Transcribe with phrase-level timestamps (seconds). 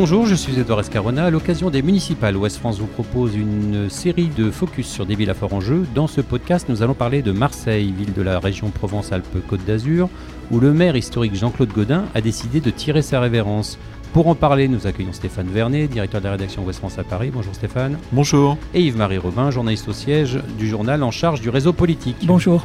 [0.00, 1.24] Bonjour, je suis Edouard Escarona.
[1.24, 5.28] À l'occasion des municipales, Ouest France vous propose une série de focus sur des villes
[5.28, 5.86] à fort enjeu.
[5.92, 10.08] Dans ce podcast, nous allons parler de Marseille, ville de la région Provence-Alpes-Côte d'Azur,
[10.52, 13.76] où le maire historique Jean-Claude Godin a décidé de tirer sa révérence.
[14.12, 17.32] Pour en parler, nous accueillons Stéphane Vernet, directeur de la rédaction Ouest France à Paris.
[17.34, 17.98] Bonjour Stéphane.
[18.12, 18.56] Bonjour.
[18.74, 22.18] Et Yves-Marie Robin, journaliste au siège du journal en charge du réseau politique.
[22.22, 22.64] Bonjour.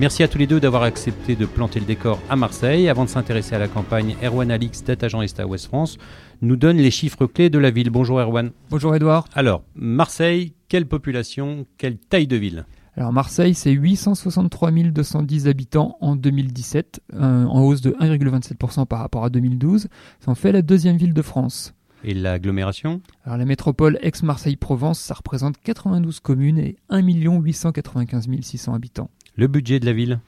[0.00, 2.88] Merci à tous les deux d'avoir accepté de planter le décor à Marseille.
[2.88, 5.98] Avant de s'intéresser à la campagne, Erwan Alix, data journaliste à Ouest France,
[6.40, 7.90] nous donne les chiffres clés de la ville.
[7.90, 8.50] Bonjour Erwan.
[8.70, 9.26] Bonjour Edouard.
[9.34, 12.64] Alors, Marseille, quelle population, quelle taille de ville?
[12.96, 19.24] Alors Marseille, c'est 863 210 habitants en 2017, euh, en hausse de 1,27% par rapport
[19.24, 19.88] à 2012.
[20.20, 21.74] Ça en fait la deuxième ville de France.
[22.04, 23.00] Et l'agglomération?
[23.24, 29.10] Alors la métropole ex-Marseille-Provence, ça représente 92 communes et 1 895 600 habitants.
[29.34, 30.20] Le budget de la ville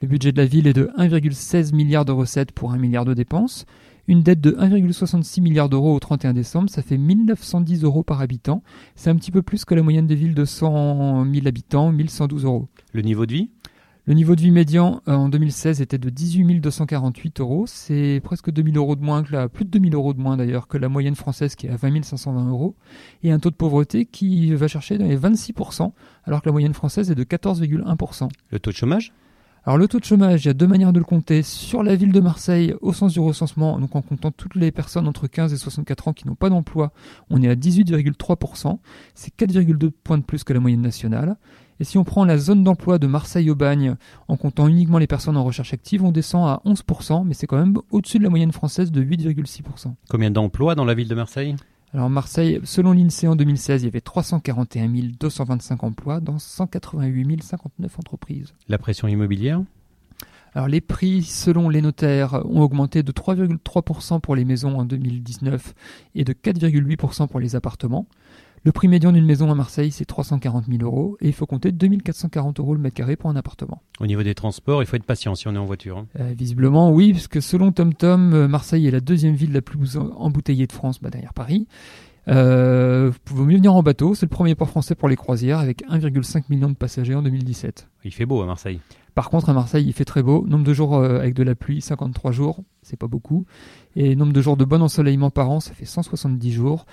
[0.00, 3.12] Le budget de la ville est de 1,16 milliard de recettes pour 1 milliard de
[3.12, 3.66] dépenses.
[4.06, 8.62] Une dette de 1,66 milliard d'euros au 31 décembre, ça fait 1910 euros par habitant.
[8.94, 12.44] C'est un petit peu plus que la moyenne des villes de 100 000 habitants, 1112
[12.44, 12.68] euros.
[12.92, 13.50] Le niveau de vie
[14.04, 17.66] Le niveau de vie médian euh, en 2016 était de 18 248 euros.
[17.68, 20.66] C'est presque 2000 euros de moins que la, plus de 2000 euros de moins d'ailleurs
[20.66, 22.74] que la moyenne française qui est à 20 520 euros.
[23.22, 25.92] Et un taux de pauvreté qui va chercher dans les 26%,
[26.24, 28.28] alors que la moyenne française est de 14,1%.
[28.50, 29.12] Le taux de chômage?
[29.64, 31.44] Alors le taux de chômage, il y a deux manières de le compter.
[31.44, 35.06] Sur la ville de Marseille, au sens du recensement, donc en comptant toutes les personnes
[35.06, 36.92] entre 15 et 64 ans qui n'ont pas d'emploi,
[37.30, 38.80] on est à 18,3%.
[39.14, 41.36] C'est 4,2 points de plus que la moyenne nationale.
[41.82, 43.96] Et si on prend la zone d'emploi de Marseille-Aubagne,
[44.28, 47.56] en comptant uniquement les personnes en recherche active, on descend à 11%, mais c'est quand
[47.56, 49.92] même au-dessus de la moyenne française de 8,6%.
[50.08, 51.56] Combien d'emplois dans la ville de Marseille?
[51.92, 54.88] Alors Marseille, selon l'INSEE en 2016, il y avait 341
[55.18, 58.54] 225 emplois dans 188 059 entreprises.
[58.68, 59.60] La pression immobilière?
[60.54, 65.74] Alors les prix, selon les notaires, ont augmenté de 3,3% pour les maisons en 2019
[66.14, 68.06] et de 4,8% pour les appartements.
[68.64, 71.72] Le prix médian d'une maison à Marseille, c'est 340 000 euros et il faut compter
[71.72, 73.82] 2440 euros le mètre carré pour un appartement.
[73.98, 75.98] Au niveau des transports, il faut être patient si on est en voiture.
[75.98, 76.06] Hein.
[76.20, 80.68] Euh, visiblement, oui, puisque selon TomTom, euh, Marseille est la deuxième ville la plus embouteillée
[80.68, 81.66] de France, bah, derrière Paris.
[82.28, 85.58] Euh, vous pouvez mieux venir en bateau, c'est le premier port français pour les croisières
[85.58, 87.88] avec 1,5 million de passagers en 2017.
[88.04, 88.78] Il fait beau à Marseille.
[89.16, 90.46] Par contre, à Marseille, il fait très beau.
[90.46, 93.44] Nombre de jours avec de la pluie, 53 jours, c'est pas beaucoup.
[93.96, 96.86] Et nombre de jours de bon ensoleillement par an, ça fait 170 jours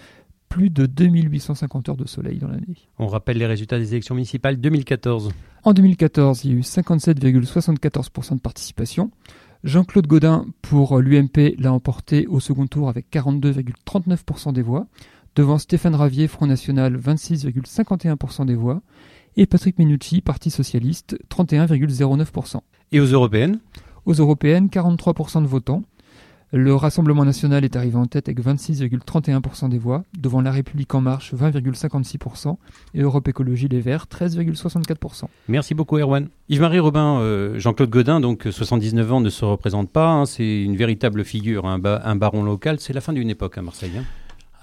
[0.49, 2.89] plus de 2850 heures de soleil dans l'année.
[2.97, 5.31] On rappelle les résultats des élections municipales 2014.
[5.63, 9.11] En 2014, il y a eu 57,74% de participation.
[9.63, 14.87] Jean-Claude Godin pour l'UMP l'a emporté au second tour avec 42,39% des voix,
[15.35, 18.81] devant Stéphane Ravier, Front National, 26,51% des voix,
[19.37, 22.61] et Patrick Menucci, Parti Socialiste, 31,09%.
[22.91, 23.59] Et aux européennes?
[24.05, 25.83] Aux européennes, 43% de votants,
[26.51, 31.01] le Rassemblement national est arrivé en tête avec 26,31% des voix, devant La République en
[31.01, 32.55] marche 20,56%
[32.95, 35.25] et Europe Écologie Les Verts 13,64%.
[35.47, 36.27] Merci beaucoup Erwan.
[36.49, 40.75] Yves-Marie Robin, euh, Jean-Claude Godin, donc 79 ans, ne se représente pas, hein, c'est une
[40.75, 43.91] véritable figure, un, baron local, c'est la fin d'une époque à Marseille.
[43.99, 44.03] Hein.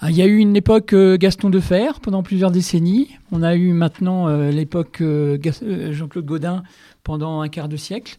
[0.01, 3.17] Ah, il y a eu une époque euh, Gaston Defer pendant plusieurs décennies.
[3.33, 5.03] On a eu maintenant euh, l'époque
[5.91, 6.65] Jean-Claude Godin
[7.03, 8.19] pendant un quart de siècle.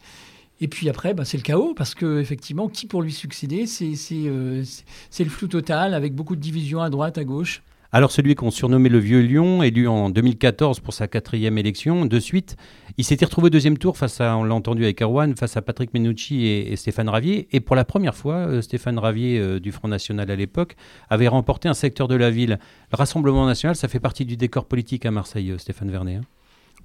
[0.59, 4.63] Et puis après, bah, c'est le chaos, parce que effectivement, qui pour lui succéder euh,
[5.09, 7.61] C'est le flou total, avec beaucoup de divisions à droite, à gauche.
[7.93, 12.19] Alors celui qu'on surnommait le Vieux Lion, élu en 2014 pour sa quatrième élection, de
[12.19, 12.57] suite,
[12.97, 15.61] il s'était retrouvé au deuxième tour face à, on l'a entendu avec Erwan, face à
[15.61, 17.47] Patrick Menucci et, Stéphane Ravier.
[17.53, 20.75] Et pour la première fois, euh, Stéphane Ravier euh, du Front National à l'époque
[21.09, 22.59] avait remporté un secteur de la ville.
[22.91, 26.17] Le Rassemblement National, ça fait partie du décor politique à Marseille, Stéphane Vernet.
[26.17, 26.25] Hein.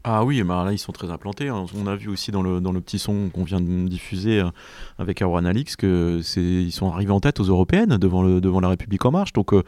[0.04, 1.48] Ah oui, bah là ils sont très implantés.
[1.48, 1.64] Hein.
[1.76, 4.50] On a vu aussi dans le, dans le petit son qu'on vient de diffuser euh,
[4.98, 8.58] avec Arwan Alix que c'est ils sont arrivés en tête aux européennes devant le devant
[8.58, 9.32] la République en marche.
[9.32, 9.62] Donc euh,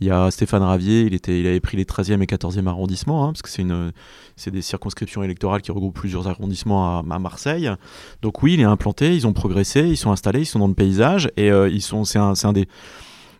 [0.00, 3.24] il y a Stéphane Ravier, il était il avait pris les 13e et 14e arrondissements
[3.24, 3.92] hein, parce que
[4.36, 7.70] c'est des circonscriptions électorales qui regroupent plusieurs arrondissements à, Marseille.
[8.22, 10.74] Donc oui, il est implanté, ils ont progressé, ils sont installés, ils sont dans le
[10.74, 12.68] paysage et euh, sont c'est un, un des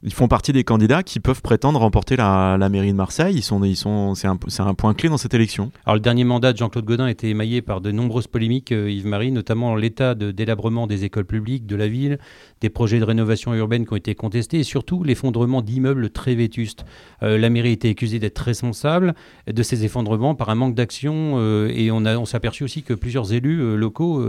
[0.05, 3.37] ils font partie des candidats qui peuvent prétendre remporter la, mairie de Marseille.
[3.37, 4.27] Ils sont, c'est
[4.61, 5.73] un, point clé dans cette élection.
[5.87, 9.33] Alors le dernier mandat de Jean-Claude Godin était émaillé par de nombreuses polémiques, euh, Yves-Marie,
[9.33, 12.19] notamment l'état de délabrement des écoles publiques de la ville,
[12.61, 16.85] des projets de rénovation urbaine qui ont été contestés et surtout l'effondrement d'immeubles très vétustes.
[17.23, 19.15] Euh, la mairie était accusée d'être responsable
[19.51, 23.33] de ces effondrements par un manque d'action euh, et on, s'est aperçu aussi que plusieurs
[23.33, 24.25] élus locaux,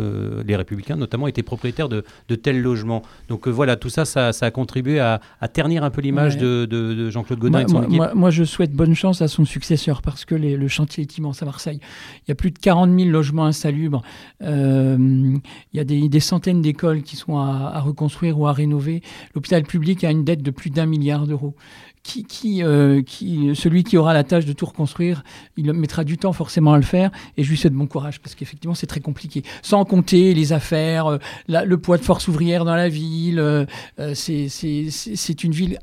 [0.46, 3.02] les républicains notamment, étaient propriétaires de, de tels logements.
[3.28, 6.42] Donc voilà, tout ça, ça, a contribué à, à terminer ternir un peu l'image Ouais.
[6.42, 8.72] de, de- de Jean-Claude Godin Moi, et de son moi- équipe moi- moi, je souhaite
[8.74, 11.80] bonne chance à son successeur parce que les- le chantier est immense à Marseille.
[12.20, 14.04] Il y a plus de 40 000 logements insalubres.
[14.44, 14.98] Euh,
[15.74, 19.02] il y a des, des centaines d'écoles qui sont à, à reconstruire ou à rénover.
[19.34, 21.56] L'hôpital public a une dette de plus d'un milliard d'euros.
[22.08, 25.24] Qui, qui, euh, qui, celui qui aura la tâche de tout reconstruire,
[25.58, 27.10] il mettra du temps forcément à le faire.
[27.36, 29.42] Et je lui souhaite bon courage parce qu'effectivement, c'est très compliqué.
[29.64, 31.18] Sans compter les affaires, euh,
[31.48, 33.40] le poids de force ouvrière dans la ville.
[33.40, 33.66] euh,
[34.00, 35.80] euh, c'est une ville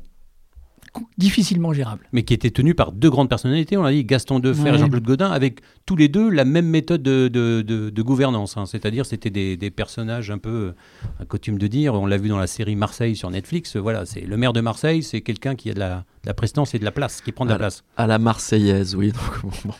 [1.17, 2.07] difficilement gérable.
[2.11, 4.77] mais qui était tenu par deux grandes personnalités, on l'a dit, Gaston Defer et Ouais.
[4.77, 8.57] Jean-Claude Godin, avec tous les deux la même méthode de, de- de- de gouvernance.
[8.57, 8.65] hein.
[8.65, 10.73] C'est-à-dire, c'était des, des personnages un peu,
[11.19, 14.21] à coutume de dire, on l'a vu dans la série Marseille sur Netflix, voilà, c'est
[14.21, 16.85] le maire de Marseille, c'est quelqu'un qui a de la, de la prestance et de
[16.85, 17.83] la place, qui prend de la place.
[17.97, 19.11] À la Marseillaise, oui.
[19.13, 19.73] donc, bon, bon.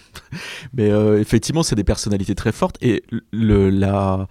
[0.74, 2.78] Mais euh, effectivement, c'est des personnalités très fortes.
[2.82, 4.28] Et le, la,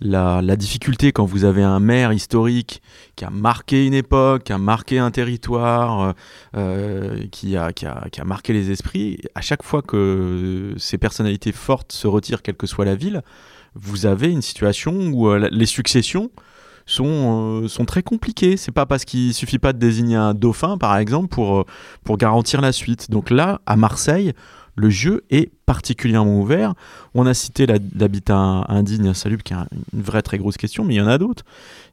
[0.00, 2.82] la, difficulté quand vous avez un maire historique
[3.14, 6.12] qui a marqué une époque, qui a marqué un territoire, euh,
[6.56, 10.98] euh, qui, a, qui, a, qui a marqué les esprits, à chaque fois que ces
[10.98, 13.22] personnalités fortes se retirent, quelle que soit la ville,
[13.74, 16.30] vous avez une situation où euh, les successions
[16.86, 18.56] sont, sont très compliquées.
[18.56, 21.66] C'est pas parce qu'il suffit pas de désigner un dauphin, par exemple, pour,
[22.04, 23.10] pour garantir la suite.
[23.10, 24.32] Donc là, à Marseille,
[24.76, 26.74] le jeu est particulièrement ouvert.
[27.14, 28.36] On a cité l'habitat
[28.68, 31.18] indigne, insalubre, qui est un- une vraie très grosse question, mais il y en a
[31.18, 31.44] d'autres.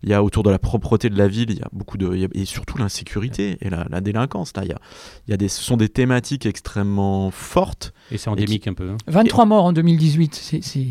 [0.03, 2.13] Il y a autour de la propreté de la ville, il y a beaucoup de,
[2.13, 4.51] il y a- et surtout l'insécurité et la, la délinquance.
[4.55, 4.79] Là, il y a,
[5.27, 8.89] il y a des, ce sont des thématiques extrêmement fortes Et c'est endémique un peu.
[8.89, 8.97] hein.
[9.07, 10.87] 23 morts en 2018, c'est- c'est...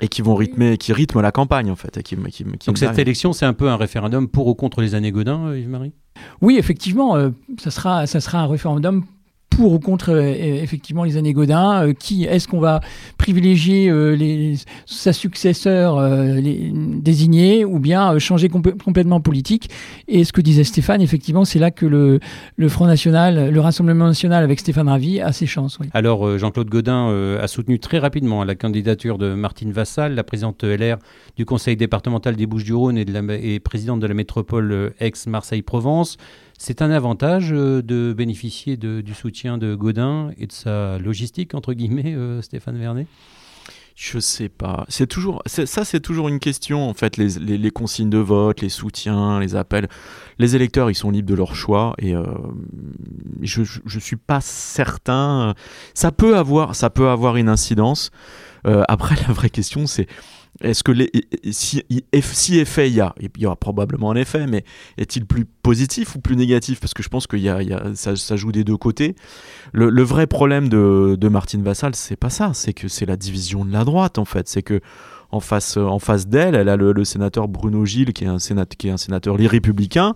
[0.00, 1.96] et qui vont rythmer, qui rythment la campagne en fait.
[1.98, 4.80] Et qui, qui, qui Donc cette élection, c'est un peu un référendum pour ou contre
[4.80, 5.92] les années Godin, euh, Yves-Marie?
[6.40, 9.04] Oui, effectivement, euh, ça, sera, ça sera un référendum
[9.58, 11.88] pour ou contre euh, effectivement les années Godin.
[11.88, 12.80] Euh, qui est-ce qu'on va
[13.18, 14.54] privilégier euh,
[14.86, 19.68] sa successeur euh, les, ou bien euh, changer compl- complètement politique?
[20.06, 22.20] Et ce que disait Stéphane, effectivement, c'est là que le,
[22.68, 25.78] Front National, le Rassemblement National avec Stéphane Ravi a ses chances.
[25.92, 30.22] Alors, euh, Jean-Claude Godin euh, a soutenu très rapidement la candidature de Martine Vassal, la
[30.22, 30.98] présidente LR
[31.36, 36.16] du conseil départemental des Bouches-du-Rhône et, présidente de la métropole euh, ex-Marseille-Provence.
[36.60, 41.72] C'est un avantage euh, de bénéficier du soutien de Godin et de sa logistique, entre
[41.72, 43.06] guillemets, euh, Stéphane Vernet?
[43.94, 44.84] Je sais pas.
[44.88, 47.16] C'est toujours, ça c'est toujours une question en fait.
[47.16, 49.88] Les, consignes de vote, les soutiens, les appels.
[50.38, 52.24] Les électeurs, ils sont libres de leur choix et euh,
[53.42, 55.54] je, je, suis pas certain.
[55.94, 58.12] Ça peut avoir, ça peut avoir une incidence.
[58.64, 60.06] Après, la vraie question, c'est
[60.60, 61.10] est-ce que les,
[61.50, 61.82] si,
[62.22, 64.64] si effet il y a, il y aura probablement un effet, mais
[64.96, 66.80] est-il plus positif ou plus négatif?
[66.80, 67.26] Parce que je pense
[67.72, 69.14] a- ça, joue des deux côtés.
[69.72, 73.16] Le, le vrai problème de, de Martine Vassal, c'est pas ça, c'est que c'est la
[73.16, 74.48] division de la droite en fait.
[74.48, 74.80] C'est que
[75.30, 78.28] en face, euh, en face d'elle, elle a le, le sénateur Bruno Gilles, qui est
[78.28, 80.14] un, sénat, qui est un sénateur les républicains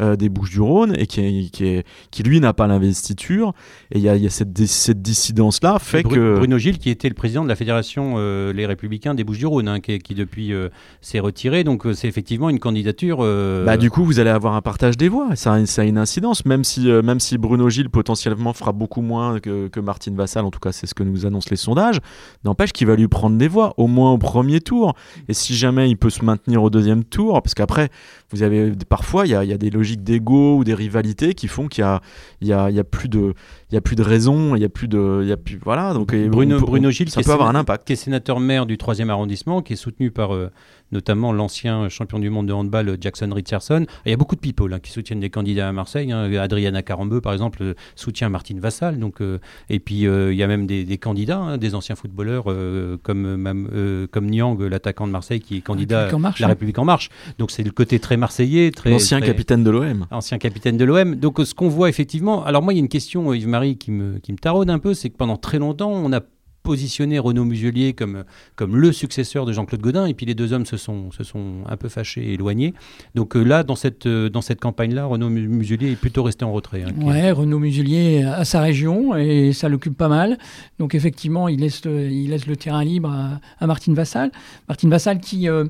[0.00, 3.52] euh, des Bouches-du-Rhône, et qui, est- qui, est- qui lui n'a pas l'investiture.
[3.92, 6.36] Et il y y a cette, cette dissidence-là fait Bru- que.
[6.38, 9.80] Bruno Gilles, qui était le président de la fédération euh, Les Républicains des Bouches-du-Rhône, hein,
[9.80, 10.68] qui, qui depuis euh,
[11.00, 11.62] s'est retiré.
[11.64, 13.18] Donc, c'est effectivement une candidature.
[13.18, 15.36] Bah, du coup, vous allez avoir un partage des voix.
[15.36, 19.02] Ça a, ça a une incidence, même si, même si Bruno Gilles potentiellement fera beaucoup
[19.02, 21.98] moins que, que Martine Vassal, en tout cas, c'est ce que nous annoncent les sondages.
[22.44, 24.94] N'empêche qu'il va lui prendre des voix, au moins au premier tour.
[25.28, 27.88] Et si jamais il peut se maintenir au deuxième tour, parce qu'après,
[28.30, 31.34] vous avez parfois, il y a, il y a des logiques d'ego ou des rivalités
[31.34, 32.00] qui font qu'il y a,
[32.40, 33.34] il y a, il y a plus de,
[33.70, 35.58] il y a plus de raison, il y a plus de, il y a plus,
[35.62, 35.94] voilà.
[35.94, 37.86] Donc Bruno, on Bruno Gilles, ça qui peut est avoir un impact.
[37.86, 40.50] qui est sénateur maire du 3e arrondissement, qui est soutenu par euh,
[40.92, 43.86] notamment l'ancien champion du monde de handball Jackson Richardson.
[44.06, 46.12] Il y a beaucoup de people hein, qui soutiennent des candidats à Marseille.
[46.12, 46.30] hein.
[46.34, 48.98] Adriana Carambeu, par exemple, euh, soutient Martine Vassal.
[48.98, 49.38] Donc, euh,
[49.70, 52.96] et puis, euh, il y a même des, des candidats, hein, des anciens footballeurs euh,
[53.02, 56.50] comme, comme Niang, l'attaquant de Marseille, qui est candidat marche, La hein.
[56.50, 57.08] République en marche.
[57.38, 58.90] Donc, c'est le côté très marseillais, très.
[58.90, 60.06] L'ancien très- capitaine de l'OM.
[60.10, 61.16] ancien capitaine de l'OM.
[61.16, 64.18] Donc ce qu'on voit effectivement, alors moi il y a une question Yves-Marie qui me,
[64.18, 66.20] qui me taraude un peu, c'est que pendant très longtemps on a
[66.68, 68.24] positionné Renaud Muselier comme,
[68.56, 71.58] comme le successeur de Jean-Claude Godin et puis les deux hommes se sont, se sont
[71.68, 72.72] un peu fâchés et éloignés.
[73.14, 76.44] Donc euh, là dans cette, euh, dans cette campagne-là, Renaud Mu- Muselier est plutôt resté
[76.44, 76.82] en retrait.
[76.82, 80.38] hein, qui- Ouais, Renaud Muselier a sa région et ça l'occupe pas mal.
[80.78, 83.14] Donc effectivement, il laisse il laisse le terrain libre
[83.60, 84.32] à, Martine Vassal.
[84.66, 85.66] Martine Vassal qui, euh,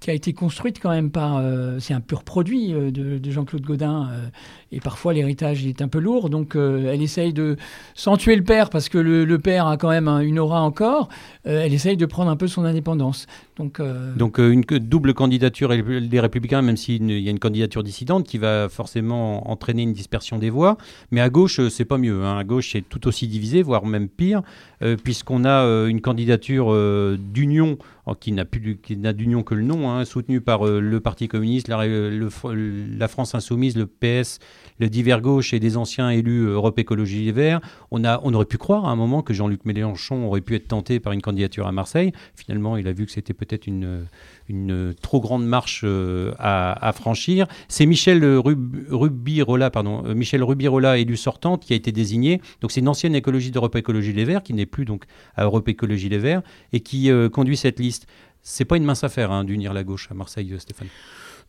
[0.00, 1.38] qui a été construite quand même par...
[1.38, 4.28] euh, c'est un pur produit euh, de, de Jean-Claude Godin euh,
[4.70, 6.28] et parfois l'héritage est un peu lourd.
[6.30, 7.56] Donc elle essaye de,
[7.94, 11.08] sans tuer le père, parce que le, père a quand même un- une aura encore,
[11.44, 13.26] elle essaye de prendre un peu son indépendance.
[13.56, 18.26] Donc, euh, euh, une double candidature des Républicains, même s'il y a une candidature dissidente
[18.26, 20.76] qui va forcément entraîner une dispersion des voix.
[21.10, 22.22] Mais à gauche, euh, c'est pas mieux.
[22.22, 22.36] hein.
[22.36, 24.42] À gauche, c'est tout aussi divisé, voire même pire,
[25.02, 26.66] puisqu'on a une candidature
[27.18, 31.00] d'union oh, qui n'a plus qui n'a d'union que le nom, hein, soutenue par le
[31.00, 34.38] Parti communiste, la France insoumise, le PS,
[34.78, 37.60] le divers gauche et des anciens élus Europe Écologie Les Verts.
[37.90, 40.68] On, a, on aurait pu croire à un moment que Jean-Luc Mélenchon aurait pu être
[40.68, 42.12] tenté par une candidature à Marseille.
[42.34, 44.06] Finalement, il a vu que c'était peut-être une,
[44.48, 47.46] une trop grande marche euh, à, franchir.
[47.68, 52.40] C'est Michel Rub- Rubirola, pardon, euh, Michel Rubirola, élu sortante, qui a été désigné.
[52.60, 55.04] Donc c'est une ancienne écologie d'Europe Écologie Les Verts, qui n'est plus donc
[55.36, 56.42] à Europe Écologie Les Verts,
[56.72, 58.06] et qui euh, conduit cette liste.
[58.42, 60.88] C'est pas une mince affaire hein, d'unir la gauche à Marseille, Stéphane.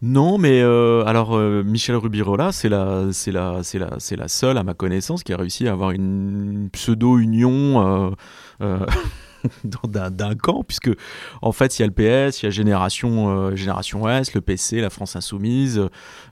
[0.03, 4.27] Non, mais euh, alors euh, Michel Rubirola, c'est la, c'est la, c'est la, c'est la
[4.27, 8.11] seule à ma connaissance qui a réussi à avoir une pseudo-union euh,
[8.61, 8.85] euh,
[9.87, 10.91] d'un, camp, puisque
[11.41, 14.91] en fait il y a le PS, il y a Génération, euh, le PC, la
[14.91, 15.81] France Insoumise,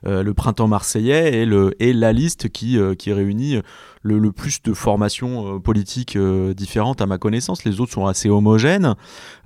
[0.04, 3.60] le Printemps Marseillais et, le, et la liste qui, qui réunit
[4.06, 7.64] le, plus de formations euh, politiques euh, différentes à ma connaissance.
[7.64, 8.94] Les autres sont assez homogènes.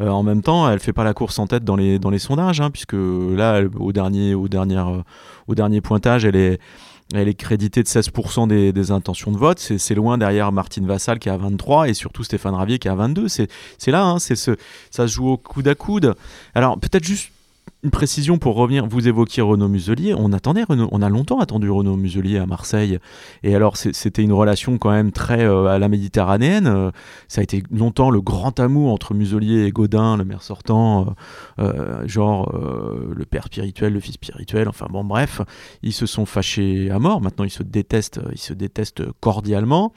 [0.00, 2.18] Euh, en même temps, elle fait pas la course en tête dans les, dans les
[2.18, 4.82] sondages, hein, puisque là, au dernier, au, dernier,
[5.48, 6.60] au dernier pointage, elle est,
[7.14, 9.58] elle est créditée de 16% des, des intentions de vote.
[9.58, 13.28] C'est loin derrière Martine Vassal qui a 23 et surtout Stéphane Ravier qui a 22.
[13.28, 13.48] C'est
[13.88, 14.52] là, hein, c'est ce,
[14.90, 16.14] ça se joue au coude à coude.
[16.54, 17.32] Alors peut-être juste
[17.82, 18.86] une précision pour revenir.
[18.86, 20.14] Vous évoquiez Renaud Muselier.
[20.14, 22.98] On attendait Renaud, on a longtemps attendu Renaud Muselier à Marseille.
[23.42, 26.66] Et alors c'était une relation quand même très euh, à la méditerranéenne.
[26.66, 26.90] Euh,
[27.28, 31.14] ça a été longtemps le grand amour entre Muselier et Godin, le maire sortant.
[31.58, 34.68] euh, genre le père spirituel, le fils spirituel.
[34.68, 35.40] Enfin bon, bref,
[35.82, 37.20] ils se sont fâchés à mort.
[37.20, 39.92] Maintenant, ils se détestent, ils se détestent cordialement.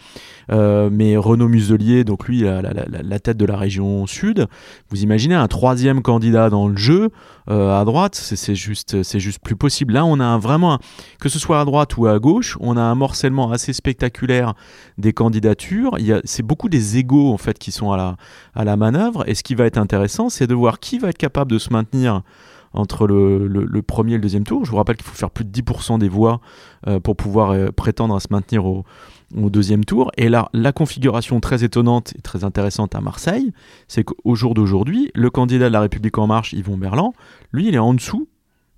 [0.49, 4.47] Mais Renaud Muselier, donc lui, la, tête de la région sud.
[4.89, 7.09] Vous imaginez un troisième candidat dans le jeu
[7.79, 9.93] à droite, c'est juste, juste plus possible.
[9.93, 10.79] Là, on a vraiment,
[11.19, 14.53] que ce soit à droite ou à gauche, on a un morcellement assez spectaculaire
[14.97, 15.97] des candidatures.
[16.23, 18.15] C'est beaucoup des égaux en fait qui sont à la,
[18.55, 19.23] à la manœuvre.
[19.27, 21.71] Et ce qui va être intéressant, c'est de voir qui va être capable de se
[21.71, 22.21] maintenir
[22.73, 24.65] entre le, premier et le deuxième tour.
[24.65, 26.41] Je vous rappelle qu'il faut faire plus de 10% des voix
[26.87, 28.83] euh, pour pouvoir euh, prétendre à se maintenir au,
[29.35, 30.11] deuxième tour.
[30.15, 33.51] Et là, la configuration très étonnante et très intéressante à Marseille,
[33.87, 37.13] c'est qu'au jour d'aujourd'hui, le candidat de la République en marche, Yvon Berland,
[37.51, 38.27] lui, il est en dessous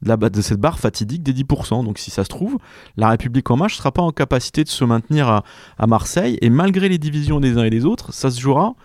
[0.01, 1.83] de, cette barre fatidique des 10%.
[1.83, 2.57] Donc si ça se trouve,
[2.95, 5.43] la République en marche ne sera pas en capacité de se maintenir
[5.77, 6.37] à Marseille.
[6.41, 8.75] Et malgré les divisions des uns et des autres, ça se jouera,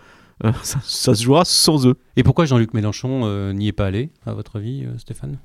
[0.45, 1.95] euh, ça, ça se jouera sans eux.
[2.15, 5.37] Et pourquoi Jean-Luc Mélenchon euh, n'y est pas allé, à votre avis, euh, Stéphane?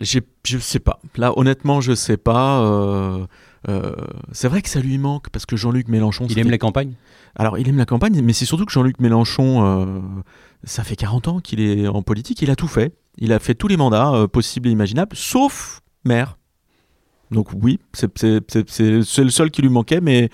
[0.00, 0.18] Je
[0.58, 0.98] sais pas.
[1.16, 2.62] Là, honnêtement, je sais pas.
[2.62, 3.26] euh,
[4.32, 6.26] c'est vrai que ça lui manque parce que Jean-Luc Mélenchon.
[6.30, 6.94] Il aime la campagne?
[7.36, 10.14] Alors, il aime la campagne, mais c'est surtout que Jean-Luc Mélenchon,
[10.62, 12.40] ça fait 40 ans qu'il est en politique.
[12.40, 12.94] Il a tout fait.
[13.18, 16.38] Il a fait tous les mandats possibles et imaginables, sauf maire.
[17.30, 18.08] Donc oui, c'est
[18.80, 20.30] le seul qui lui manquait, mais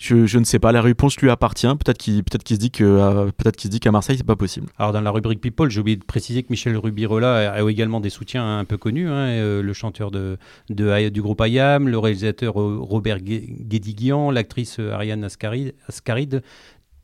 [0.00, 0.72] je, ne sais pas.
[0.72, 1.66] La réponse lui appartient.
[1.66, 4.34] Peut-être qu'il peut qu'il se dit euh, peut-être qu'il se dit qu'à Marseille c'est pas
[4.36, 4.66] possible.
[4.78, 8.08] Alors dans la rubrique People, j'ai oublié de préciser que Michel Rubirola a, également des
[8.08, 13.18] soutiens un peu connus, hein, euh, le chanteur du groupe IAM, le réalisateur euh, Robert
[13.18, 16.42] Gué- Guédiguian, l'actrice euh, Ariane Ascaride, Ascaride,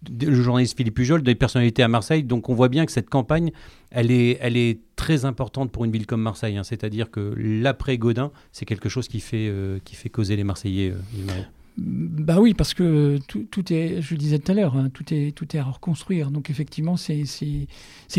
[0.09, 2.23] de- le journaliste Philippe Pujol, des personnalités à Marseille.
[2.25, 3.51] Donc on voit bien que cette campagne,
[3.91, 6.57] elle est, elle est très importante pour une ville comme Marseille.
[6.57, 6.63] hein.
[6.65, 10.93] C'est-à-dire que l'après Godin, c'est quelque chose qui fait, euh, qui fait causer les Marseillais.
[10.93, 11.43] euh.
[11.79, 15.05] Bah oui, parce que tout, tout est, je le disais tout à l'heure, hein, tout,
[15.13, 16.31] est, tout est à reconstruire.
[16.31, 17.25] Donc effectivement, c'est-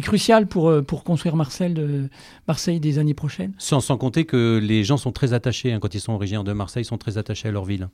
[0.02, 2.08] crucial pour, euh, pour construire Marseille, de-
[2.48, 3.54] Marseille des années prochaines.
[3.58, 6.54] sans, sans compter que les gens sont très attachés, hein, quand ils sont originaires de
[6.54, 7.90] Marseille, ils sont très attachés à leur ville.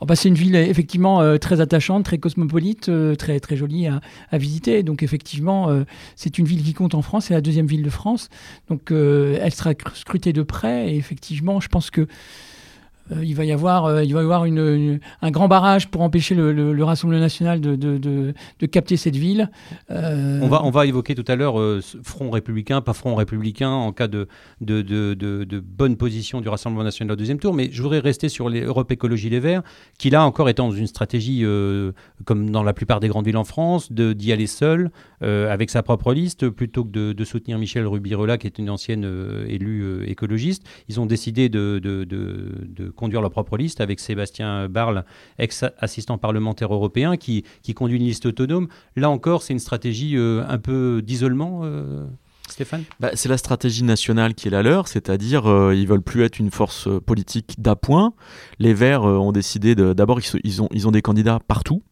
[0.00, 3.86] Oh bah, c'est une ville effectivement euh, très attachante, très cosmopolite, euh, très, très jolie
[3.86, 4.82] à, à visiter.
[4.82, 5.84] Donc effectivement, euh,
[6.16, 8.28] c'est une ville qui compte en France, c'est la deuxième ville de France.
[8.68, 12.06] Donc euh, elle sera cr- scrutée de près et effectivement, je pense que euh,
[13.22, 16.52] il va y avoir, euh, il va y avoir un grand barrage pour empêcher le,
[16.52, 18.34] le- le Rassemblement national de,
[18.70, 19.50] capter cette ville.
[19.90, 23.70] Euh, On va, on va évoquer tout à l'heure euh, front républicain, pas front républicain,
[23.70, 24.28] en cas de,
[24.60, 27.54] bonne position du Rassemblement national au deuxième tour.
[27.54, 29.62] Mais je voudrais rester sur les Europe Écologie Les Verts,
[29.98, 31.92] qui là encore est dans une stratégie, euh,
[32.24, 34.90] comme dans la plupart des grandes villes en France, d'y aller seul,
[35.22, 39.04] euh, avec sa propre liste, plutôt que de, soutenir Michel Rubirola, qui est une ancienne
[39.04, 40.64] euh, élue euh, écologiste.
[40.88, 41.78] Ils ont décidé de
[42.98, 45.04] conduire leur propre liste avec Sébastien Barle,
[45.38, 48.68] ex-assistant parlementaire européen, qui, qui conduit une liste autonome.
[48.96, 52.04] Là encore, c'est une stratégie euh, un peu d'isolement, euh,
[52.48, 52.84] Stéphane?
[52.98, 56.38] Bah, c'est la stratégie nationale qui est la leur, c'est-à-dire euh, ils veulent plus être
[56.38, 58.14] une force euh, politique d'appoint.
[58.58, 61.82] Les Verts ont décidé d'abord ils, ils ont ils ont des candidats partout.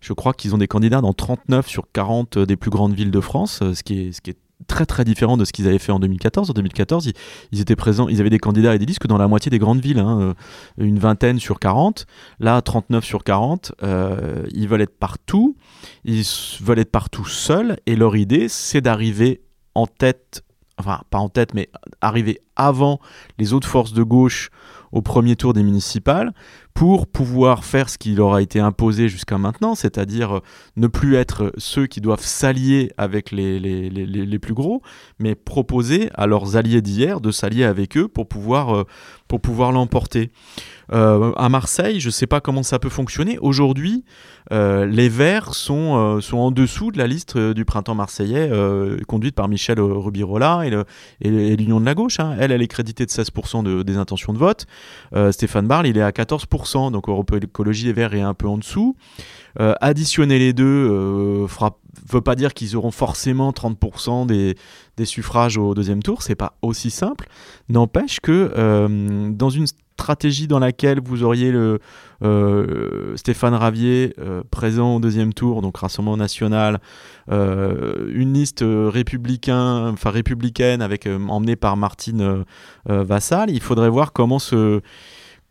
[0.00, 3.20] Je crois qu'ils ont des candidats dans 39 sur 40 des plus grandes villes de
[3.20, 5.92] France, ce qui est, ce qui est très très différent de ce qu'ils avaient fait
[5.92, 6.50] en 2014.
[6.50, 7.10] En 2014,
[7.52, 9.80] ils, étaient présents, ils avaient des candidats et des listes dans la moitié des grandes
[9.80, 10.34] villes, hein,
[10.78, 12.06] une vingtaine sur 40.
[12.40, 15.56] Là, 39 sur 40, ils veulent être partout,
[16.04, 16.24] ils
[16.60, 19.42] veulent être partout seuls, et leur idée, c'est d'arriver
[19.74, 20.44] en tête,
[20.78, 23.00] enfin pas en tête, mais arriver avant
[23.38, 24.50] les autres forces de gauche
[24.92, 26.32] au premier tour des municipales
[26.74, 30.40] pour pouvoir faire ce qui leur a été imposé jusqu'à maintenant, c'est-à-dire euh,
[30.76, 34.82] ne plus être ceux qui doivent s'allier avec les, les, les, les, plus gros,
[35.18, 38.84] mais proposer à leurs alliés d'hier de s'allier avec eux pour pouvoir, euh,
[39.28, 40.30] pour pouvoir l'emporter.
[40.92, 43.38] Euh, à Marseille, je ne sais pas comment ça peut fonctionner.
[43.38, 44.04] Aujourd'hui,
[44.52, 48.50] euh, les Verts sont, sont en dessous de la liste du printemps marseillais
[49.06, 50.62] conduite par Michel Rubirola
[51.20, 52.20] et, l'Union de la gauche.
[52.20, 52.36] Hein.
[52.38, 54.66] Elle, elle est créditée de 16% de, des intentions de vote.
[55.30, 56.46] Stéphane Barle, il est à 14%,
[56.90, 58.96] donc Europe Écologie Les Verts est un peu en dessous.
[59.58, 61.46] additionner les deux ne
[62.10, 64.56] veut pas dire qu'ils auront forcément 30% des,
[65.04, 67.28] suffrages au deuxième tour, c'est pas aussi simple.
[67.68, 69.66] N'empêche que dans une
[70.02, 71.78] stratégie dans laquelle vous auriez le,
[72.24, 76.80] euh, Stéphane Ravier euh, présent au deuxième tour, donc Rassemblement National,
[77.30, 82.44] euh, une liste républicain, enfin républicaine avec emmenée par Martine
[82.86, 84.80] Vassal, il faudrait voir comment se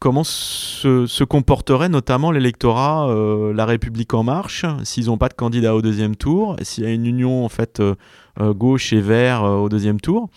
[0.01, 3.07] comment se, comporterait notamment l'électorat
[3.53, 6.89] La République en marche s'ils n'ont pas de candidat au deuxième tour, s'il y a
[6.89, 7.81] une union en fait
[8.39, 10.29] gauche et vert au deuxième tour?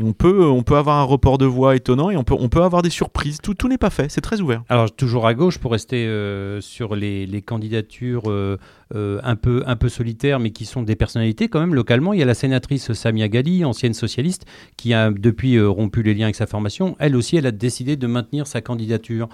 [0.00, 2.62] On peut, on peut avoir un report de voix étonnant et on peut, on peut
[2.62, 3.38] avoir des surprises.
[3.42, 4.62] Tout, tout n'est pas fait, c'est très ouvert.
[4.68, 8.56] Alors, toujours à gauche, pour rester euh, sur les, candidatures euh,
[8.94, 12.20] euh, un, peu, un peu solitaires, mais qui sont des personnalités quand même localement, il
[12.20, 14.46] y a la sénatrice Samia Gali, ancienne socialiste,
[14.76, 16.96] qui a depuis rompu les liens avec sa formation.
[16.98, 19.28] Elle aussi, elle a décidé de maintenir sa candidature.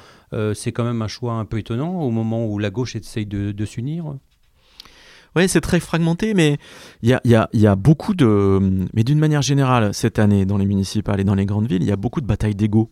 [0.55, 3.65] c'est quand même un choix un peu étonnant au moment où la gauche essaye de
[3.65, 4.15] s'unir.
[5.37, 6.59] Oui, c'est très fragmenté, mais
[7.03, 8.87] il y a, beaucoup de.
[8.95, 11.89] Mais d'une manière générale, cette année, dans les municipales et dans les grandes villes, il
[11.89, 12.91] y a beaucoup de batailles d'ego.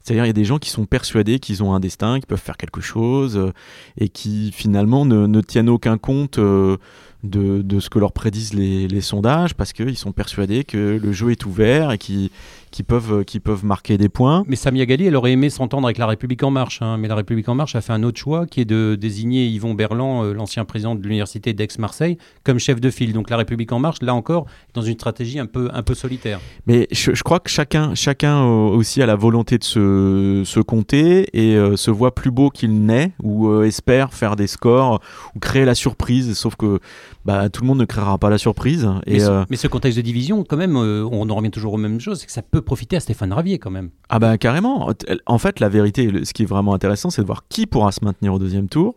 [0.00, 2.38] C'est-à-dire, il y a des gens qui sont persuadés qu'ils ont un destin, qu'ils peuvent
[2.38, 3.52] faire quelque chose, euh,
[3.98, 6.76] et qui finalement ne, ne, tiennent aucun compte euh,
[7.24, 11.12] de, de, ce que leur prédisent les, les sondages, parce qu'ils sont persuadés que le
[11.12, 12.30] jeu est ouvert et qu'ils
[12.76, 14.44] qui peuvent, euh, qui peuvent marquer des points.
[14.46, 16.82] Mais Samia Gali, elle aurait aimé s'entendre avec La République En Marche.
[16.82, 16.98] Hein.
[16.98, 19.72] mais La République En Marche a fait un autre choix qui est de désigner Yvon
[19.72, 23.14] Berland, euh, l'ancien président de l'université d'Aix-Marseille, comme chef de file.
[23.14, 26.38] Donc La République En Marche, là encore, dans une stratégie un peu, un peu solitaire.
[26.66, 31.30] Mais je, crois que chacun, chacun euh, aussi a la volonté de se, se compter
[31.32, 35.00] et se voit plus beau qu'il n'est ou espère faire des scores
[35.34, 36.34] ou créer la surprise.
[36.34, 36.78] Sauf que
[37.24, 38.86] bah, tout le monde ne créera pas la surprise.
[39.06, 42.20] Et, mais, ce, contexte de division, quand même, on en revient toujours aux mêmes choses,
[42.20, 43.88] c'est que ça peut profiter à Stéphane Ravier quand même.
[44.10, 44.90] Ah bah carrément.
[45.24, 48.04] En fait, la vérité, ce qui est vraiment intéressant, c'est de voir qui pourra se
[48.04, 48.96] maintenir au deuxième tour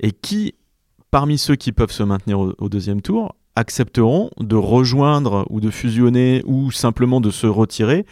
[0.00, 0.56] et qui,
[1.12, 6.42] parmi ceux qui peuvent se maintenir au deuxième tour, accepteront de rejoindre ou de fusionner
[6.46, 8.04] ou simplement de se retirer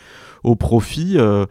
[0.44, 1.46] au profit, euh,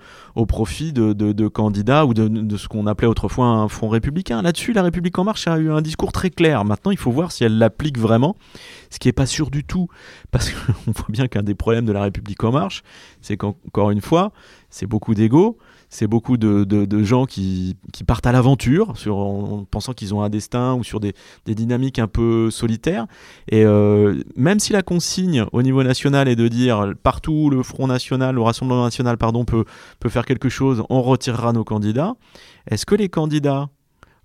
[0.47, 4.41] profit de, candidats ou de, ce qu'on appelait autrefois un front républicain.
[4.41, 6.65] Là-dessus, la République en marche a eu un discours très clair.
[6.65, 8.35] Maintenant, il faut voir si elle l'applique vraiment,
[8.89, 9.87] ce qui n'est pas sûr du tout,
[10.31, 12.83] parce qu'on voit bien qu'un des problèmes de la République en marche,
[13.21, 14.31] c'est qu'encore une fois,
[14.69, 15.57] c'est beaucoup d'ego
[15.91, 20.29] c'est beaucoup de, de, gens qui, qui, partent à l'aventure en, pensant qu'ils ont un
[20.29, 21.13] destin ou sur des,
[21.45, 23.07] des dynamiques un peu solitaires.
[23.49, 27.87] Et euh, même si la consigne au niveau national est de dire partout le Front
[27.87, 29.65] National, le Rassemblement National, pardon, peut,
[29.99, 32.15] peut faire quelque chose, on retirera nos candidats.
[32.69, 33.67] Est-ce que les candidats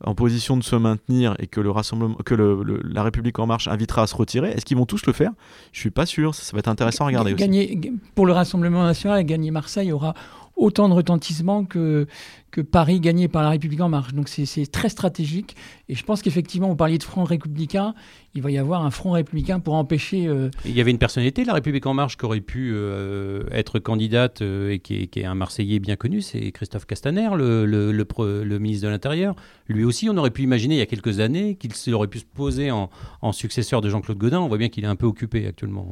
[0.04, 3.66] en position de se maintenir et que le rassemblement, que le, la République en marche
[3.66, 5.32] invitera à se retirer, est-ce qu'ils vont tous le faire?
[5.72, 6.34] Je suis pas sûr.
[6.34, 7.92] Ça, va être intéressant à regarder gagner, aussi.
[8.14, 10.14] Pour le Rassemblement national, gagner Marseille aura
[10.56, 12.06] autant de retentissement que,
[12.50, 14.14] que Paris gagné par la République en marche.
[14.14, 15.54] Donc c'est très stratégique.
[15.88, 17.94] Et je pense qu'effectivement, vous parliez de front républicain,
[18.34, 20.26] il va y avoir un front républicain pour empêcher...
[20.26, 23.44] Euh, il y avait une personnalité de la République en marche qui aurait pu euh,
[23.50, 27.92] être candidate euh, et qui est, un Marseillais bien connu, c'est Christophe Castaner, le, le,
[27.92, 29.36] le, ministre de l'Intérieur.
[29.68, 32.24] Lui aussi, on aurait pu imaginer il y a quelques années qu'il aurait pu se
[32.24, 32.90] poser en,
[33.20, 34.40] en successeur de Jean-Claude Godin.
[34.40, 35.86] On voit bien qu'il est un peu occupé actuellement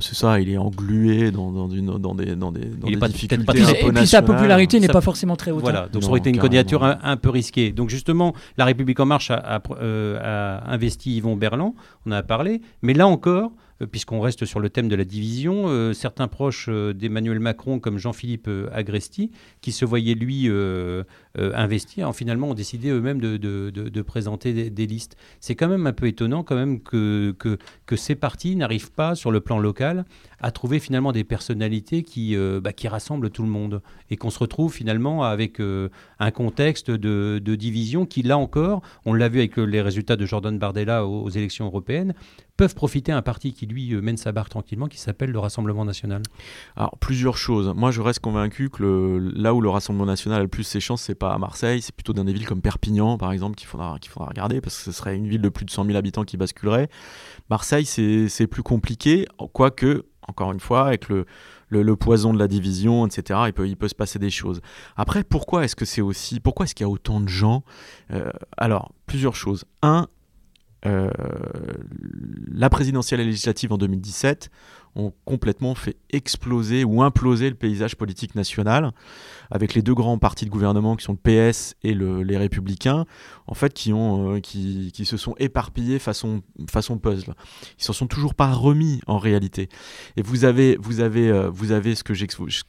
[0.00, 3.08] c'est ça, il est englué dans, dans, une, dans des, dans des, dans des pas,
[3.08, 5.62] difficultés pas Et puis sa popularité n'est pas forcément très haute.
[5.62, 5.88] Voilà, hein.
[5.92, 7.72] donc ça aurait été une candidature un, peu risquée.
[7.72, 11.74] Donc justement, La République En Marche a, euh, investi Yvon Berland,
[12.06, 13.52] on en a parlé, mais là encore,
[13.90, 19.30] puisqu'on reste sur le thème de la division, certains proches d'Emmanuel Macron, comme Jean-Philippe Agresti,
[19.62, 20.50] qui se voyaient lui
[21.38, 25.16] investir, finalement ont décidé eux-mêmes de, présenter des, listes.
[25.40, 29.30] C'est quand même un peu étonnant quand même que, que, ces partis n'arrivent pas sur
[29.30, 30.04] le plan local
[30.40, 34.38] à trouver finalement des personnalités qui, bah, qui rassemblent tout le monde et qu'on se
[34.38, 39.82] retrouve finalement avec un contexte de, division qui, là encore, on l'a vu avec les
[39.82, 42.14] résultats de Jordan Bardella aux, élections européennes,
[42.56, 45.84] peuvent profiter à un parti qui, lui, mène sa barre tranquillement, qui s'appelle le Rassemblement
[45.84, 46.22] national
[46.76, 47.72] Alors, plusieurs choses.
[47.74, 51.02] Moi, je reste convaincu que là où le Rassemblement national a le plus ses chances,
[51.02, 53.98] c'est pas à Marseille, c'est plutôt dans des villes comme Perpignan, par exemple, qu'il faudra,
[54.00, 56.24] qu'il faudra regarder, parce que ce serait une ville de plus de 100 000 habitants
[56.24, 56.88] qui basculerait.
[57.48, 61.26] Marseille, c'est plus compliqué, quoique, encore une fois, avec le,
[61.68, 63.40] le, poison de la division, etc.
[63.46, 64.60] Il peut, il peut se passer des choses.
[64.96, 67.62] Après, pourquoi est-ce que c'est aussi, pourquoi est-ce qu'il y a autant de gens
[68.12, 69.66] euh, Alors, plusieurs choses.
[69.82, 70.08] Un,
[70.86, 71.10] euh,
[72.50, 74.50] la présidentielle et législative en 2017
[74.96, 78.92] ont complètement fait exploser ou imploser le paysage politique national,
[79.50, 83.06] avec les deux grands partis de gouvernement qui sont le PS et les Républicains,
[83.46, 87.34] en fait, qui, ont, euh, qui, qui, se sont éparpillés façon, façon puzzle.
[87.78, 89.68] Ils s'en sont toujours pas remis en réalité.
[90.16, 92.14] Et vous avez, vous avez, euh, vous avez ce que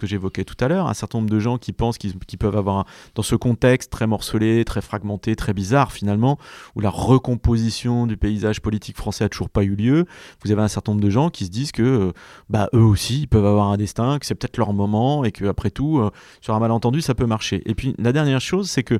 [0.07, 3.23] j'évoquais tout à l'heure, un certain nombre de gens qui pensent qu'ils peuvent avoir, dans
[3.23, 6.37] ce contexte très morcelé, très fragmenté, très bizarre finalement,
[6.75, 10.05] où la recomposition du paysage politique français a toujours pas eu lieu,
[10.43, 13.21] vous avez un certain nombre de gens qui se disent que euh, bah, eux aussi,
[13.21, 16.01] ils peuvent avoir un destin, que c'est peut-être leur moment et que après tout,
[16.41, 17.61] sur un malentendu, ça peut marcher.
[17.65, 18.99] Et puis la dernière chose, c'est que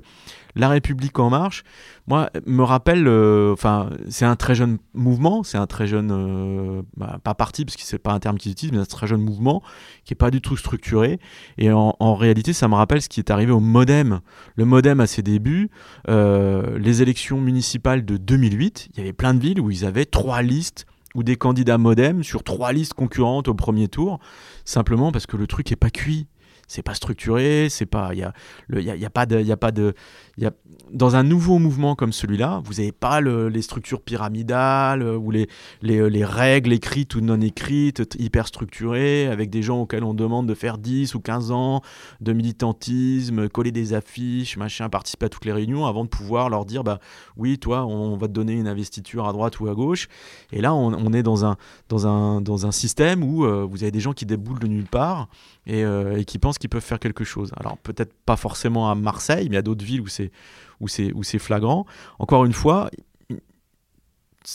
[0.56, 1.64] la République en marche,
[2.08, 6.82] moi, me rappelle, euh, enfin, c'est un très jeune mouvement, c'est un très jeune, euh,
[6.98, 9.22] bah, pas parti, parce que c'est pas un terme qu'ils utilisent, mais un très jeune
[9.22, 9.62] mouvement
[10.04, 11.20] qui est pas du tout structuré.
[11.58, 14.20] Et en, réalité, ça me rappelle ce qui est arrivé au MoDem.
[14.56, 15.70] Le MoDem à ses débuts,
[16.10, 20.06] euh, les élections municipales de 2008, il y avait plein de villes où ils avaient
[20.06, 24.20] trois listes ou des candidats MoDem sur trois listes concurrentes au premier tour,
[24.66, 26.28] simplement parce que le truc est pas cuit
[26.72, 28.34] c'est pas structuré, c'est pas, il y a,
[28.70, 29.94] y, a, y a, pas de, y a pas de,
[30.38, 30.52] y a,
[30.94, 35.48] dans un nouveau mouvement comme celui-là, vous n'avez pas les structures pyramidales euh, ou les,
[35.82, 40.14] les, euh, les, règles écrites ou non écrites, hyper structurées, avec des gens auxquels on
[40.14, 41.82] demande de faire 10 ou 15 ans
[42.22, 46.66] de militantisme, coller des affiches, machin, participer à toutes les réunions avant de pouvoir leur
[46.66, 47.00] dire, bah
[47.36, 50.08] oui, toi, on va te donner une investiture à droite ou à gauche.
[50.52, 51.58] Et là, on, est dans un,
[51.90, 54.88] dans, un, dans un système où euh, vous avez des gens qui déboulent de nulle
[54.88, 55.28] part
[55.68, 57.52] et, et qui pensent qu'ils peuvent faire quelque chose.
[57.58, 60.32] Alors peut-être pas forcément à Marseille, mais à d'autres villes où c'est
[60.80, 61.86] où c'est où c'est flagrant.
[62.20, 62.90] Encore une fois,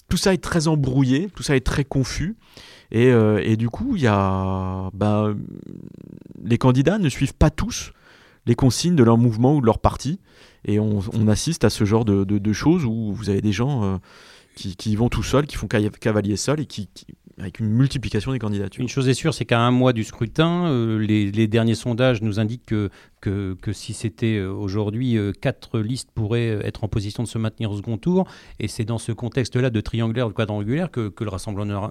[0.09, 2.37] tout ça est très embrouillé, tout ça est très confus.
[2.91, 5.37] Et, euh, et du coup, y a, ben,
[6.45, 7.93] les candidats ne suivent pas tous
[8.47, 10.21] les consignes de leur mouvement ou de leur parti.
[10.65, 13.85] Et on, on assiste à ce genre de, de, choses où vous avez des gens
[13.85, 13.97] euh,
[14.55, 16.89] qui, qui, vont tout seuls, qui font cavalier seul et qui,
[17.39, 18.81] avec une multiplication des candidatures.
[18.81, 22.23] Une chose est sûre, c'est qu'à un mois du scrutin, euh, les, les, derniers sondages
[22.23, 22.91] nous indiquent que
[23.61, 27.39] que, si c'était euh, aujourd'hui, euh, quatre listes pourraient euh, être en position de se
[27.39, 28.27] maintenir au second tour.
[28.61, 31.91] Et c'est dans ce contexte-là de triangulaire, de quadrangulaire, que, que le Rassemblement,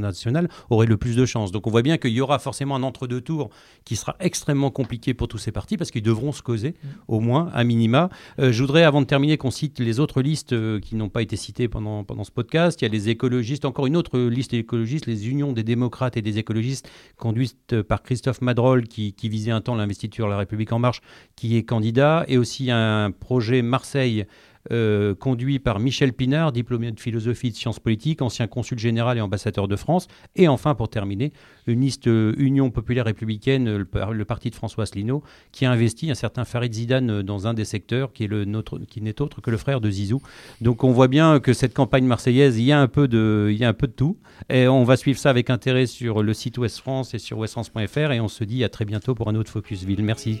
[0.00, 1.52] national aurait le plus de chances.
[1.52, 3.50] Donc on voit bien qu'il y aura forcément un entre-deux tours
[3.84, 6.74] qui sera extrêmement compliqué pour tous ces partis parce qu'ils devront se causer,
[7.08, 8.08] au moins, à minima.
[8.38, 11.68] je voudrais, avant de terminer, qu'on cite les autres listes qui n'ont pas été citées
[11.68, 12.80] pendant, pendant ce podcast.
[12.80, 16.22] Il y a les écologistes, encore une autre liste écologistes, les unions des démocrates et
[16.22, 20.78] des écologistes, conduites par Christophe Madrol, qui, visait un temps l'investiture la République République en
[20.78, 21.00] marche
[21.34, 24.26] qui est candidat, et aussi un projet Marseille
[24.70, 29.18] euh, conduit par Michel Pinard, diplômé de philosophie et de sciences politiques, ancien consul général
[29.18, 30.06] et ambassadeur de France.
[30.36, 31.32] Et enfin, pour terminer,
[31.66, 36.14] une liste euh, Union populaire républicaine, le, parti de François Asselineau, qui a investi un
[36.14, 39.90] certain Farid Zidane euh, dans un des secteurs qui n'est autre que le frère de
[39.90, 40.22] Zizou.
[40.60, 43.56] Donc on voit bien que cette campagne marseillaise, il y a un peu de, il
[43.56, 44.16] y a un peu de tout.
[44.48, 48.12] Et on va suivre ça avec intérêt sur le site Ouest France et sur westfrance.fr.
[48.12, 50.04] Et on se dit à très bientôt pour un autre Focus Ville.
[50.04, 50.40] Merci.